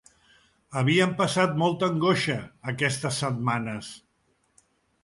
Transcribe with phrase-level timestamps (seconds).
[0.79, 2.39] Havien passat molta angoixa
[2.75, 3.97] aquestes setmanes.